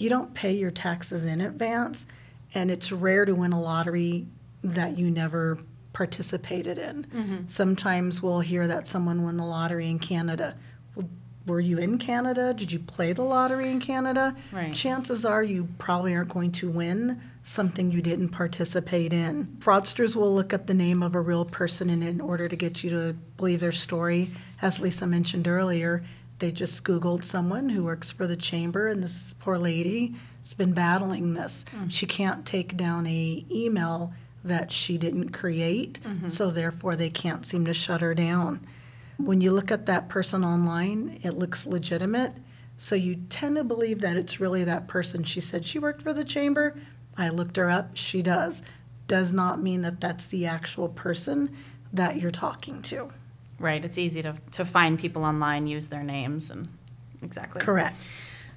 you 0.00 0.10
don't 0.10 0.34
pay 0.34 0.52
your 0.52 0.72
taxes 0.72 1.22
in 1.22 1.40
advance, 1.40 2.08
and 2.54 2.72
it's 2.72 2.90
rare 2.90 3.24
to 3.24 3.36
win 3.36 3.52
a 3.52 3.60
lottery 3.60 4.26
that 4.64 4.98
you 4.98 5.12
never 5.12 5.58
participated 5.92 6.78
in. 6.78 7.04
Mm-hmm. 7.04 7.36
Sometimes 7.46 8.20
we'll 8.20 8.40
hear 8.40 8.66
that 8.66 8.88
someone 8.88 9.22
won 9.22 9.36
the 9.36 9.46
lottery 9.46 9.88
in 9.88 10.00
Canada. 10.00 10.56
Were 11.46 11.60
you 11.60 11.78
in 11.78 11.98
Canada? 11.98 12.54
Did 12.54 12.72
you 12.72 12.78
play 12.78 13.12
the 13.12 13.22
lottery 13.22 13.70
in 13.70 13.80
Canada? 13.80 14.34
Right. 14.50 14.72
Chances 14.72 15.26
are 15.26 15.42
you 15.42 15.68
probably 15.78 16.14
aren't 16.14 16.30
going 16.30 16.52
to 16.52 16.70
win 16.70 17.20
something 17.42 17.90
you 17.90 18.00
didn't 18.00 18.30
participate 18.30 19.12
in. 19.12 19.46
Fraudsters 19.58 20.16
will 20.16 20.34
look 20.34 20.54
up 20.54 20.66
the 20.66 20.74
name 20.74 21.02
of 21.02 21.14
a 21.14 21.20
real 21.20 21.44
person 21.44 21.90
in, 21.90 22.02
in 22.02 22.20
order 22.20 22.48
to 22.48 22.56
get 22.56 22.82
you 22.82 22.90
to 22.90 23.12
believe 23.36 23.60
their 23.60 23.72
story. 23.72 24.30
As 24.62 24.80
Lisa 24.80 25.06
mentioned 25.06 25.46
earlier, 25.46 26.02
they 26.38 26.50
just 26.50 26.82
Googled 26.84 27.22
someone 27.22 27.68
who 27.68 27.84
works 27.84 28.10
for 28.10 28.26
the 28.26 28.36
chamber, 28.36 28.88
and 28.88 29.02
this 29.02 29.34
poor 29.34 29.58
lady 29.58 30.14
has 30.40 30.54
been 30.54 30.72
battling 30.72 31.34
this. 31.34 31.66
Hmm. 31.70 31.88
She 31.88 32.06
can't 32.06 32.46
take 32.46 32.76
down 32.78 33.06
a 33.06 33.44
email 33.50 34.14
that 34.42 34.72
she 34.72 34.96
didn't 34.96 35.30
create, 35.30 36.00
mm-hmm. 36.02 36.28
so 36.28 36.50
therefore 36.50 36.96
they 36.96 37.10
can't 37.10 37.46
seem 37.46 37.66
to 37.66 37.74
shut 37.74 38.00
her 38.00 38.14
down. 38.14 38.66
When 39.18 39.40
you 39.40 39.52
look 39.52 39.70
at 39.70 39.86
that 39.86 40.08
person 40.08 40.44
online, 40.44 41.18
it 41.22 41.32
looks 41.32 41.66
legitimate. 41.66 42.32
So 42.76 42.94
you 42.94 43.16
tend 43.28 43.56
to 43.56 43.64
believe 43.64 44.00
that 44.00 44.16
it's 44.16 44.40
really 44.40 44.64
that 44.64 44.88
person. 44.88 45.22
She 45.22 45.40
said 45.40 45.64
she 45.64 45.78
worked 45.78 46.02
for 46.02 46.12
the 46.12 46.24
chamber. 46.24 46.76
I 47.16 47.28
looked 47.28 47.56
her 47.56 47.70
up. 47.70 47.96
She 47.96 48.22
does. 48.22 48.62
Does 49.06 49.32
not 49.32 49.62
mean 49.62 49.82
that 49.82 50.00
that's 50.00 50.26
the 50.26 50.46
actual 50.46 50.88
person 50.88 51.54
that 51.92 52.18
you're 52.20 52.30
talking 52.30 52.82
to. 52.82 53.10
Right, 53.60 53.84
it's 53.84 53.98
easy 53.98 54.20
to, 54.22 54.34
to 54.52 54.64
find 54.64 54.98
people 54.98 55.24
online, 55.24 55.68
use 55.68 55.88
their 55.88 56.02
names, 56.02 56.50
and 56.50 56.68
exactly. 57.22 57.60
Correct. 57.62 58.02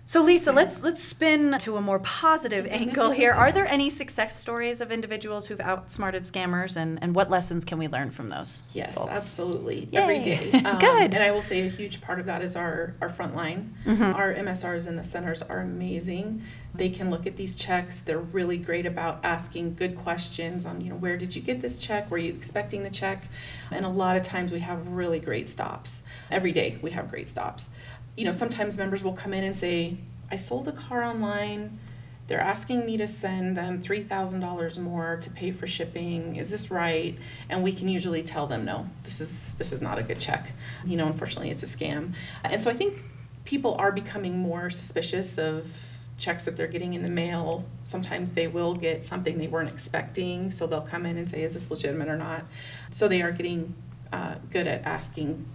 So 0.07 0.23
Lisa, 0.23 0.53
let's 0.53 0.83
let's 0.83 1.03
spin 1.03 1.57
to 1.59 1.75
a 1.75 1.81
more 1.81 1.99
positive 1.99 2.65
angle 2.67 3.11
here. 3.11 3.33
Are 3.33 3.51
there 3.51 3.67
any 3.67 3.89
success 3.89 4.39
stories 4.39 4.79
of 4.79 4.89
individuals 4.89 5.47
who've 5.47 5.59
outsmarted 5.59 6.23
scammers 6.23 6.77
and, 6.77 6.97
and 7.03 7.13
what 7.13 7.29
lessons 7.29 7.65
can 7.65 7.77
we 7.77 7.89
learn 7.89 8.11
from 8.11 8.29
those? 8.29 8.63
Yes, 8.71 8.95
folks? 8.95 9.11
absolutely. 9.11 9.89
Yay. 9.91 9.99
Every 9.99 10.19
day. 10.19 10.51
Um, 10.67 10.79
Good. 10.79 11.13
And 11.13 11.23
I 11.23 11.31
will 11.31 11.41
say 11.41 11.65
a 11.65 11.69
huge 11.69 12.01
part 12.01 12.19
of 12.19 12.25
that 12.25 12.41
is 12.41 12.55
our, 12.55 12.95
our 12.99 13.09
front 13.09 13.35
line. 13.35 13.75
Mm-hmm. 13.85 14.15
Our 14.15 14.33
MSRs 14.33 14.87
in 14.87 14.95
the 14.95 15.03
centers 15.03 15.41
are 15.41 15.59
amazing. 15.59 16.43
They 16.73 16.89
can 16.89 17.09
look 17.09 17.25
at 17.25 17.37
these 17.37 17.55
checks. 17.55 18.01
They're 18.01 18.17
really 18.17 18.57
great 18.57 18.85
about 18.85 19.19
asking 19.23 19.75
good 19.75 19.97
questions 19.97 20.65
on, 20.65 20.81
you 20.81 20.89
know, 20.89 20.95
where 20.95 21.15
did 21.15 21.35
you 21.35 21.41
get 21.41 21.61
this 21.61 21.77
check? 21.77 22.09
Were 22.11 22.17
you 22.17 22.33
expecting 22.33 22.83
the 22.83 22.89
check? 22.89 23.27
And 23.71 23.85
a 23.85 23.89
lot 23.89 24.17
of 24.17 24.23
times 24.23 24.51
we 24.51 24.59
have 24.59 24.87
really 24.87 25.19
great 25.19 25.47
stops. 25.47 26.03
Every 26.29 26.51
day 26.51 26.79
we 26.81 26.91
have 26.91 27.09
great 27.09 27.27
stops. 27.27 27.71
You 28.17 28.25
know, 28.25 28.31
sometimes 28.31 28.77
members 28.77 29.03
will 29.03 29.13
come 29.13 29.33
in 29.33 29.43
and 29.45 29.55
say, 29.55 29.97
I 30.29 30.35
sold 30.35 30.67
a 30.67 30.73
car 30.73 31.03
online. 31.03 31.79
They're 32.27 32.41
asking 32.41 32.85
me 32.85 32.97
to 32.97 33.07
send 33.07 33.55
them 33.55 33.81
$3,000 33.81 34.77
more 34.79 35.17
to 35.21 35.29
pay 35.29 35.51
for 35.51 35.65
shipping. 35.65 36.35
Is 36.35 36.51
this 36.51 36.69
right? 36.69 37.17
And 37.47 37.63
we 37.63 37.71
can 37.71 37.87
usually 37.87 38.21
tell 38.21 38.47
them, 38.47 38.65
no, 38.65 38.89
this 39.03 39.21
is, 39.21 39.53
this 39.53 39.71
is 39.71 39.81
not 39.81 39.97
a 39.97 40.03
good 40.03 40.19
check. 40.19 40.51
You 40.83 40.97
know, 40.97 41.05
unfortunately, 41.07 41.51
it's 41.51 41.63
a 41.63 41.67
scam. 41.67 42.13
And 42.43 42.59
so 42.59 42.69
I 42.69 42.73
think 42.73 43.03
people 43.45 43.75
are 43.75 43.93
becoming 43.93 44.37
more 44.37 44.69
suspicious 44.69 45.37
of 45.37 45.71
checks 46.17 46.43
that 46.45 46.57
they're 46.57 46.67
getting 46.67 46.95
in 46.95 47.03
the 47.03 47.09
mail. 47.09 47.65
Sometimes 47.85 48.31
they 48.31 48.47
will 48.47 48.75
get 48.75 49.05
something 49.05 49.37
they 49.37 49.47
weren't 49.47 49.71
expecting, 49.71 50.51
so 50.51 50.67
they'll 50.67 50.81
come 50.81 51.05
in 51.05 51.15
and 51.17 51.29
say, 51.29 51.43
is 51.43 51.53
this 51.53 51.71
legitimate 51.71 52.09
or 52.09 52.17
not? 52.17 52.45
So 52.91 53.07
they 53.07 53.21
are 53.21 53.31
getting 53.31 53.73
uh, 54.11 54.35
good 54.51 54.67
at 54.67 54.83
asking 54.83 55.45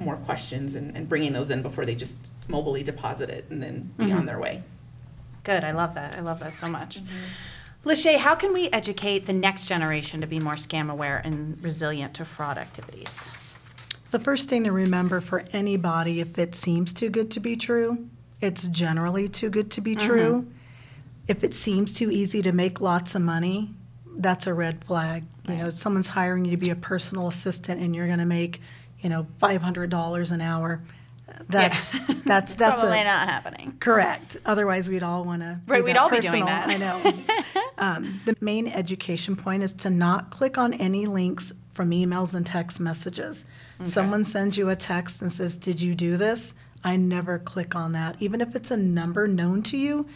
more 0.00 0.16
questions 0.16 0.74
and, 0.74 0.96
and 0.96 1.08
bringing 1.08 1.32
those 1.32 1.50
in 1.50 1.62
before 1.62 1.84
they 1.84 1.94
just 1.94 2.30
mobily 2.48 2.84
deposit 2.84 3.30
it 3.30 3.46
and 3.50 3.62
then 3.62 3.90
be 3.96 4.04
on 4.04 4.10
mm-hmm. 4.10 4.26
their 4.26 4.38
way. 4.38 4.62
Good. 5.44 5.64
I 5.64 5.72
love 5.72 5.94
that. 5.94 6.16
I 6.16 6.20
love 6.20 6.40
that 6.40 6.56
so 6.56 6.68
much. 6.68 6.98
Mm-hmm. 6.98 7.88
Lachey, 7.88 8.16
how 8.16 8.34
can 8.34 8.52
we 8.52 8.68
educate 8.70 9.26
the 9.26 9.32
next 9.32 9.66
generation 9.66 10.20
to 10.20 10.26
be 10.26 10.40
more 10.40 10.54
scam 10.54 10.90
aware 10.90 11.22
and 11.24 11.62
resilient 11.62 12.14
to 12.14 12.24
fraud 12.24 12.58
activities? 12.58 13.24
The 14.10 14.18
first 14.18 14.48
thing 14.48 14.64
to 14.64 14.72
remember 14.72 15.20
for 15.20 15.44
anybody, 15.52 16.20
if 16.20 16.38
it 16.38 16.54
seems 16.54 16.92
too 16.92 17.08
good 17.08 17.30
to 17.32 17.40
be 17.40 17.56
true, 17.56 18.08
it's 18.40 18.68
generally 18.68 19.28
too 19.28 19.50
good 19.50 19.70
to 19.72 19.80
be 19.80 19.94
mm-hmm. 19.94 20.06
true. 20.06 20.46
If 21.28 21.44
it 21.44 21.54
seems 21.54 21.92
too 21.92 22.10
easy 22.10 22.42
to 22.42 22.52
make 22.52 22.80
lots 22.80 23.14
of 23.14 23.22
money, 23.22 23.70
that's 24.16 24.46
a 24.46 24.54
red 24.54 24.84
flag. 24.84 25.24
You 25.48 25.56
know, 25.56 25.70
someone's 25.70 26.08
hiring 26.08 26.44
you 26.44 26.50
to 26.50 26.56
be 26.56 26.70
a 26.70 26.76
personal 26.76 27.28
assistant 27.28 27.80
and 27.80 27.94
you're 27.94 28.06
going 28.06 28.18
to 28.18 28.26
make, 28.26 28.60
you 29.00 29.08
know, 29.08 29.26
$500 29.40 30.32
an 30.32 30.40
hour. 30.40 30.82
That's 31.48 31.92
that's 32.24 32.54
that's 32.54 32.80
Probably 32.80 33.00
a, 33.00 33.04
not 33.04 33.28
happening. 33.28 33.76
Correct. 33.80 34.38
Otherwise, 34.46 34.88
we'd 34.88 35.02
all 35.02 35.24
want 35.24 35.42
to. 35.42 35.60
Right, 35.66 35.84
we'd 35.84 35.96
all 35.96 36.10
be 36.10 36.20
doing 36.20 36.44
that. 36.44 36.68
I 36.68 36.76
know. 36.76 37.14
um, 37.78 38.20
the 38.24 38.34
main 38.40 38.66
education 38.66 39.36
point 39.36 39.62
is 39.62 39.72
to 39.74 39.90
not 39.90 40.30
click 40.30 40.58
on 40.58 40.72
any 40.74 41.06
links 41.06 41.52
from 41.74 41.90
emails 41.90 42.34
and 42.34 42.44
text 42.46 42.80
messages. 42.80 43.44
Someone 43.84 44.24
sends 44.24 44.56
you 44.56 44.68
a 44.70 44.76
text 44.76 45.22
and 45.22 45.30
says, 45.30 45.56
"Did 45.56 45.80
you 45.80 45.94
do 45.94 46.16
this?" 46.16 46.54
I 46.84 46.96
never 46.96 47.38
click 47.38 47.74
on 47.74 47.92
that, 47.92 48.16
even 48.20 48.40
if 48.40 48.54
it's 48.54 48.70
a 48.70 48.76
number 48.76 49.26
known 49.28 49.62
to 49.64 49.76
you. 49.76 50.06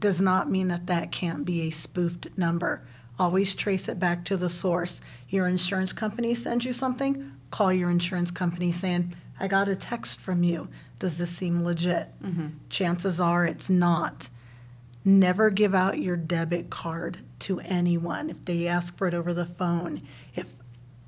Does 0.00 0.20
not 0.20 0.50
mean 0.50 0.68
that 0.68 0.86
that 0.86 1.10
can't 1.10 1.44
be 1.44 1.62
a 1.62 1.70
spoofed 1.70 2.28
number. 2.36 2.82
Always 3.18 3.54
trace 3.54 3.88
it 3.88 3.98
back 3.98 4.24
to 4.26 4.36
the 4.36 4.48
source. 4.48 5.00
Your 5.28 5.46
insurance 5.46 5.92
company 5.92 6.34
sends 6.34 6.64
you 6.64 6.72
something. 6.72 7.32
Call 7.50 7.72
your 7.72 7.90
insurance 7.90 8.30
company 8.30 8.72
saying, 8.72 9.14
I 9.38 9.48
got 9.48 9.68
a 9.68 9.76
text 9.76 10.20
from 10.20 10.42
you. 10.42 10.68
Does 10.98 11.18
this 11.18 11.30
seem 11.30 11.64
legit? 11.64 12.08
Mm-hmm. 12.22 12.48
Chances 12.68 13.20
are 13.20 13.46
it's 13.46 13.70
not. 13.70 14.28
Never 15.04 15.48
give 15.50 15.74
out 15.74 15.98
your 15.98 16.16
debit 16.16 16.68
card 16.68 17.18
to 17.40 17.58
anyone 17.60 18.28
if 18.28 18.44
they 18.44 18.66
ask 18.66 18.96
for 18.98 19.08
it 19.08 19.14
over 19.14 19.32
the 19.32 19.46
phone. 19.46 20.02
If 20.34 20.46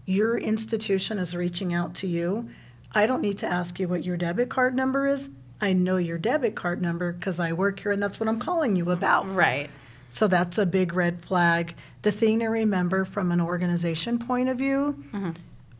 your 0.07 0.39
institution 0.39 1.19
is 1.19 1.37
reaching 1.37 1.75
out 1.75 1.95
to 1.97 2.07
you, 2.07 2.49
I 2.95 3.07
don't 3.07 3.21
need 3.21 3.39
to 3.39 3.47
ask 3.47 3.79
you 3.79 3.89
what 3.89 4.05
your 4.05 4.17
debit 4.17 4.49
card 4.49 4.75
number 4.75 5.07
is. 5.07 5.29
I 5.61 5.75
know 5.75 5.97
your 5.99 6.19
debit 6.19 6.55
card 6.57 6.83
number 6.83 7.13
because 7.13 7.39
I 7.39 7.53
work 7.53 7.81
here 7.81 7.93
and 7.93 8.03
that's 8.03 8.19
what 8.19 8.29
I'm 8.29 8.41
calling 8.41 8.77
you 8.77 8.91
about. 8.91 9.33
Right. 9.33 9.71
So 10.09 10.27
that's 10.27 10.59
a 10.59 10.67
big 10.67 10.93
red 10.93 11.25
flag. 11.25 11.75
The 12.03 12.13
thing 12.13 12.41
to 12.41 12.47
remember 12.47 13.05
from 13.05 13.31
an 13.31 13.41
organization 13.41 14.19
point 14.19 14.49
of 14.49 14.59
view, 14.59 15.03
mm-hmm. 15.13 15.31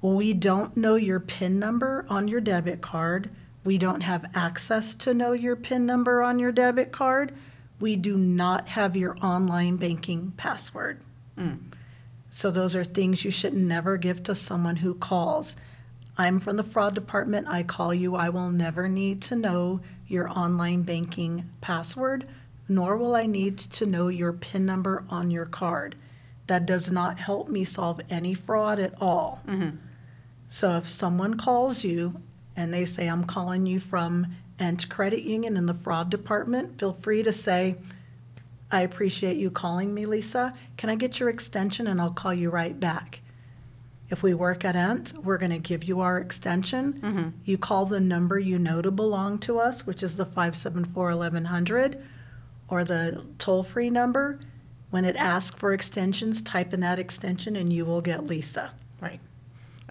We 0.03 0.35
don't 0.35 0.77
know 0.77 0.97
your 0.97 1.21
PIN 1.21 1.61
number 1.61 2.05
on 2.09 2.27
your 2.27 2.41
debit 2.41 2.81
card. 2.81 3.31
We 3.65 3.79
don't 3.79 4.01
have 4.01 4.31
access 4.35 4.95
to 4.95 5.15
know 5.15 5.33
your 5.33 5.55
PIN 5.55 5.87
number 5.87 6.23
on 6.23 6.41
your 6.41 6.51
debit 6.51 6.91
card. 6.91 7.33
We 7.79 7.95
do 7.95 8.17
not 8.17 8.69
have 8.69 8.97
your 8.97 9.17
online 9.25 9.77
banking 9.77 10.33
password. 10.37 11.01
Mm. 11.39 11.61
So 12.31 12.51
those 12.51 12.75
are 12.75 12.83
things 12.83 13.25
you 13.25 13.31
should 13.31 13.55
never 13.55 13.97
give 13.97 14.25
to 14.25 14.35
someone 14.35 14.77
who 14.77 14.95
calls. 14.95 15.55
I'm 16.19 16.41
from 16.41 16.57
the 16.57 16.65
fraud 16.65 16.95
department. 16.95 17.47
I 17.49 17.63
call 17.63 17.95
you. 17.95 18.17
I 18.17 18.29
will 18.29 18.51
never 18.51 18.89
need 18.89 19.23
to 19.23 19.37
know 19.37 19.81
your 20.09 20.29
online 20.31 20.83
banking 20.83 21.49
password, 21.61 22.29
nor 22.69 22.97
will 22.97 23.15
I 23.15 23.27
need 23.27 23.59
to 23.59 23.87
know 23.87 24.09
your 24.09 24.33
PIN 24.33 24.67
number 24.67 25.05
on 25.09 25.31
your 25.31 25.47
card. 25.47 25.95
That 26.49 26.67
does 26.67 26.91
not 26.91 27.19
help 27.19 27.49
me 27.49 27.65
solve 27.65 28.01
any 28.11 28.35
fraud 28.35 28.81
at 28.81 29.01
all. 29.01 29.43
Mm-hmm. 29.47 29.77
So 30.53 30.77
if 30.77 30.87
someone 30.87 31.39
calls 31.39 31.83
you 31.83 32.21
and 32.55 32.75
they 32.75 32.85
say, 32.85 33.09
I'm 33.09 33.25
calling 33.25 33.65
you 33.65 33.81
from 33.81 34.27
Ent 34.59 34.87
Credit 34.91 35.23
Union 35.23 35.57
in 35.57 35.65
the 35.65 35.73
fraud 35.73 36.11
department, 36.11 36.79
feel 36.79 36.93
free 37.01 37.23
to 37.23 37.33
say, 37.33 37.79
I 38.71 38.83
appreciate 38.83 39.39
you 39.39 39.51
calling 39.51 39.95
me, 39.95 40.05
Lisa. 40.05 40.53
Can 40.77 40.91
I 40.91 40.95
get 40.95 41.19
your 41.19 41.31
extension 41.31 41.87
and 41.87 41.99
I'll 41.99 42.11
call 42.11 42.35
you 42.35 42.51
right 42.51 42.79
back? 42.79 43.23
If 44.11 44.23
we 44.23 44.35
work 44.35 44.63
at 44.63 44.77
Ent, 44.77 45.15
we're 45.25 45.39
going 45.39 45.53
to 45.53 45.59
give 45.59 45.85
you 45.85 46.03
our 46.03 46.19
extension. 46.19 47.01
Mm-hmm. 47.01 47.29
You 47.47 47.57
call 47.57 47.87
the 47.87 47.99
number 47.99 48.39
you 48.39 48.59
know 48.59 48.83
to 48.83 48.91
belong 48.91 49.39
to 49.39 49.59
us, 49.59 49.87
which 49.87 50.03
is 50.03 50.19
the 50.19 50.27
574 50.27 51.17
1100, 51.17 52.05
or 52.69 52.85
the 52.85 53.25
toll 53.39 53.63
free 53.63 53.89
number. 53.89 54.39
When 54.91 55.07
it 55.07 55.17
asks 55.17 55.59
for 55.59 55.73
extensions, 55.73 56.43
type 56.43 56.75
in 56.75 56.81
that 56.81 56.99
extension 56.99 57.57
and 57.57 57.73
you 57.73 57.87
will 57.87 58.03
get 58.03 58.27
Lisa. 58.27 58.75
Right. 59.01 59.19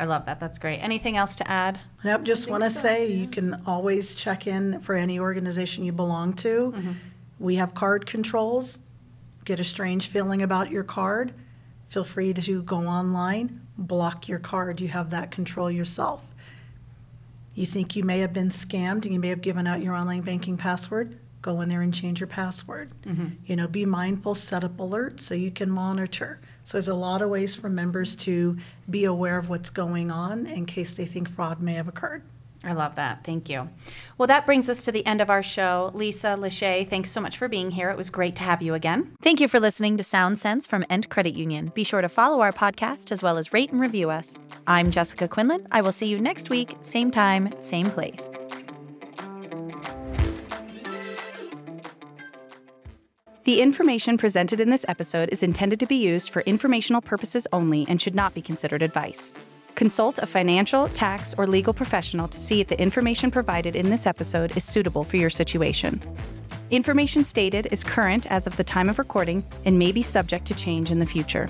I 0.02 0.06
love 0.06 0.26
that. 0.26 0.40
That's 0.40 0.58
great. 0.58 0.80
Anything 0.80 1.16
else 1.16 1.36
to 1.36 1.50
add? 1.50 1.80
Nope, 2.04 2.24
just 2.24 2.50
want 2.50 2.64
to 2.64 2.72
say 2.72 3.06
you 3.12 3.28
can 3.28 3.62
always 3.68 4.16
check 4.16 4.48
in 4.48 4.82
for 4.82 4.96
any 4.96 5.20
organization 5.20 5.86
you 5.86 5.92
belong 5.92 6.34
to. 6.38 6.74
Mm-hmm. 6.76 6.92
We 7.38 7.58
have 7.58 7.76
card 7.76 8.08
controls. 8.08 8.80
Get 9.46 9.60
a 9.60 9.64
strange 9.64 10.08
feeling 10.08 10.42
about 10.42 10.72
your 10.72 10.84
card. 10.84 11.34
Feel 11.90 12.04
free 12.04 12.34
to 12.34 12.64
go 12.64 12.78
online, 12.78 13.62
block 13.78 14.28
your 14.28 14.40
card. 14.40 14.82
You 14.82 14.88
have 14.88 15.12
that 15.12 15.30
control 15.30 15.70
yourself. 15.70 16.24
You 17.54 17.68
think 17.68 17.96
you 17.96 18.04
may 18.04 18.20
have 18.22 18.34
been 18.34 18.50
scammed 18.50 19.04
and 19.04 19.14
you 19.14 19.20
may 19.20 19.28
have 19.28 19.42
given 19.42 19.68
out 19.68 19.84
your 19.84 19.94
online 19.94 20.22
banking 20.22 20.58
password? 20.58 21.16
Go 21.44 21.62
in 21.62 21.70
there 21.70 21.82
and 21.82 21.94
change 21.94 22.20
your 22.20 22.28
password. 22.28 22.90
Mm-hmm. 23.04 23.28
You 23.46 23.56
know, 23.56 23.68
be 23.68 23.86
mindful, 23.86 24.34
set 24.34 24.64
up 24.64 24.78
alerts 24.78 25.20
so 25.20 25.36
you 25.36 25.52
can 25.52 25.70
monitor. 25.70 26.40
So 26.64 26.78
there's 26.78 26.88
a 26.88 26.94
lot 26.94 27.22
of 27.22 27.30
ways 27.30 27.56
for 27.56 27.70
members 27.70 28.16
to 28.18 28.58
be 28.90 29.06
aware 29.06 29.38
of 29.38 29.50
what's 29.50 29.70
going 29.70 30.12
on 30.12 30.46
in 30.46 30.66
case 30.66 30.96
they 30.96 31.06
think 31.06 31.30
fraud 31.30 31.62
may 31.62 31.74
have 31.74 31.88
occurred. 31.88 32.24
I 32.64 32.74
love 32.74 32.96
that. 32.96 33.24
Thank 33.24 33.50
you. 33.50 33.70
Well, 34.20 34.28
that 34.28 34.46
brings 34.46 34.70
us 34.70 34.86
to 34.86 34.92
the 34.92 35.06
end 35.08 35.20
of 35.20 35.32
our 35.32 35.42
show. 35.42 35.90
Lisa 35.96 36.38
Lachey, 36.40 36.88
thanks 36.88 37.10
so 37.10 37.20
much 37.20 37.38
for 37.38 37.48
being 37.48 37.72
here. 37.72 37.90
It 37.90 37.98
was 37.98 38.12
great 38.12 38.36
to 38.36 38.44
have 38.44 38.62
you 38.62 38.76
again. 38.76 39.16
Thank 39.22 39.40
you 39.40 39.48
for 39.48 39.60
listening 39.60 39.98
to 39.98 40.04
Sound 40.04 40.38
Sense 40.38 40.68
from 40.68 40.86
Ent 40.88 41.10
Credit 41.10 41.34
Union. 41.34 41.72
Be 41.74 41.84
sure 41.84 42.02
to 42.02 42.10
follow 42.10 42.42
our 42.42 42.52
podcast 42.54 43.12
as 43.12 43.24
well 43.24 43.40
as 43.40 43.52
rate 43.52 43.72
and 43.72 43.82
review 43.82 44.12
us. 44.12 44.38
I'm 44.68 44.92
Jessica 44.92 45.28
Quinlan. 45.28 45.68
I 45.72 45.82
will 45.82 45.92
see 45.92 46.06
you 46.06 46.20
next 46.20 46.52
week, 46.52 46.76
same 46.82 47.10
time, 47.10 47.52
same 47.60 47.90
place. 47.90 48.30
The 53.52 53.62
information 53.62 54.18
presented 54.18 54.62
in 54.62 54.70
this 54.70 54.86
episode 54.88 55.28
is 55.28 55.44
intended 55.44 55.78
to 55.82 55.86
be 55.86 55.98
used 55.98 56.30
for 56.30 56.42
informational 56.44 57.02
purposes 57.02 57.46
only 57.52 57.86
and 57.90 58.02
should 58.02 58.16
not 58.16 58.34
be 58.34 58.42
considered 58.42 58.82
advice. 58.82 59.34
Consult 59.76 60.20
a 60.20 60.26
financial, 60.26 60.88
tax, 60.88 61.36
or 61.38 61.46
legal 61.46 61.74
professional 61.74 62.30
to 62.30 62.40
see 62.40 62.62
if 62.62 62.70
the 62.70 62.82
information 62.82 63.30
provided 63.30 63.76
in 63.76 63.90
this 63.90 64.08
episode 64.08 64.56
is 64.56 64.64
suitable 64.64 65.04
for 65.04 65.18
your 65.18 65.30
situation. 65.30 66.02
Information 66.70 67.26
stated 67.26 67.68
is 67.72 67.84
current 67.84 68.26
as 68.32 68.48
of 68.48 68.56
the 68.56 68.64
time 68.64 68.88
of 68.88 69.00
recording 69.00 69.46
and 69.66 69.78
may 69.78 69.92
be 69.92 70.02
subject 70.02 70.46
to 70.46 70.56
change 70.56 70.90
in 70.90 71.00
the 71.00 71.06
future. 71.06 71.50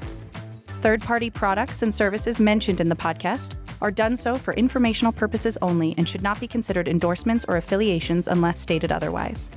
Third 0.79 1.03
party 1.03 1.29
products 1.29 1.83
and 1.83 1.93
services 1.93 2.39
mentioned 2.39 2.79
in 2.81 2.89
the 2.89 2.95
podcast 2.95 3.57
are 3.79 3.91
done 3.91 4.15
so 4.15 4.39
for 4.39 4.55
informational 4.55 5.11
purposes 5.11 5.55
only 5.61 5.93
and 5.99 6.09
should 6.09 6.23
not 6.23 6.39
be 6.39 6.47
considered 6.47 6.87
endorsements 6.87 7.45
or 7.47 7.57
affiliations 7.57 8.27
unless 8.27 8.59
stated 8.59 8.91
otherwise. 8.91 9.51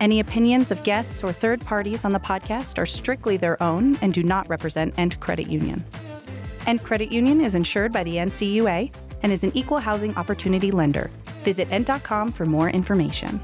Any 0.00 0.20
opinions 0.20 0.70
of 0.70 0.82
guests 0.82 1.22
or 1.22 1.30
third 1.30 1.60
parties 1.60 2.06
on 2.06 2.12
the 2.12 2.18
podcast 2.18 2.78
are 2.78 2.86
strictly 2.86 3.36
their 3.36 3.62
own 3.62 3.96
and 3.96 4.14
do 4.14 4.22
not 4.22 4.48
represent 4.48 4.94
Ent 4.96 5.20
Credit 5.20 5.46
Union. 5.46 5.84
Ent 6.66 6.82
Credit 6.82 7.12
Union 7.12 7.42
is 7.42 7.54
insured 7.54 7.92
by 7.92 8.02
the 8.04 8.16
NCUA 8.16 8.90
and 9.22 9.30
is 9.30 9.44
an 9.44 9.52
equal 9.54 9.78
housing 9.78 10.16
opportunity 10.16 10.70
lender. 10.70 11.10
Visit 11.42 11.68
ent.com 11.70 12.32
for 12.32 12.46
more 12.46 12.70
information. 12.70 13.38